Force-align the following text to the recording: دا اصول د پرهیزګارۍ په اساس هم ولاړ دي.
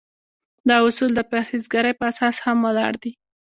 دا 0.67 0.75
اصول 0.87 1.11
د 1.15 1.21
پرهیزګارۍ 1.31 1.93
په 1.99 2.05
اساس 2.11 2.35
هم 2.45 2.57
ولاړ 2.67 2.93
دي. 3.03 3.11